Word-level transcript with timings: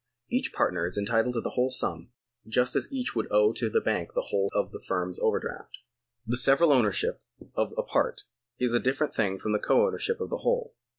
Each 0.31 0.51
partner 0.51 0.87
is 0.87 0.97
entitled 0.97 1.35
to 1.35 1.41
the 1.41 1.51
whole 1.51 1.69
sum, 1.69 2.09
just 2.47 2.75
as 2.75 2.91
each 2.91 3.15
would 3.15 3.27
owe 3.29 3.53
to 3.53 3.69
the 3.69 3.79
bank 3.79 4.15
the 4.15 4.29
whole 4.29 4.49
of 4.55 4.71
the 4.71 4.79
firm's 4.81 5.19
overdraft. 5.19 5.77
The 6.25 6.37
several 6.37 6.71
ownership 6.71 7.21
of 7.53 7.75
a 7.77 7.83
part 7.83 8.23
is 8.57 8.73
a 8.73 8.79
different 8.79 9.13
thing 9.13 9.37
from 9.37 9.51
the 9.51 9.59
co 9.59 9.85
ownership 9.85 10.19
of 10.19 10.31
the 10.31 10.37
whole. 10.37 10.73